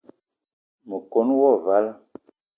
[0.87, 1.91] Me kon wo vala